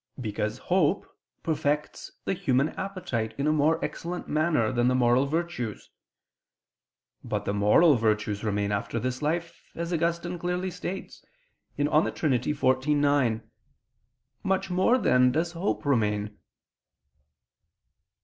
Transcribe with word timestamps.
Because 0.19 0.57
hope 0.57 1.05
perfects 1.43 2.11
the 2.25 2.33
human 2.33 2.69
appetite 2.69 3.35
in 3.37 3.45
a 3.45 3.51
more 3.51 3.77
excellent 3.85 4.27
manner 4.27 4.71
than 4.71 4.87
the 4.87 4.95
moral 4.95 5.27
virtues. 5.27 5.91
But 7.23 7.45
the 7.45 7.53
moral 7.53 7.93
virtues 7.97 8.43
remain 8.43 8.71
after 8.71 8.99
this 8.99 9.21
life, 9.21 9.61
as 9.75 9.93
Augustine 9.93 10.39
clearly 10.39 10.71
states 10.71 11.23
(De 11.77 11.83
Trin. 11.83 12.31
xiv, 12.31 12.95
9). 12.95 13.43
Much 14.41 14.71
more 14.71 14.97
then 14.97 15.31
does 15.31 15.51
hope 15.51 15.85
remain. 15.85 16.39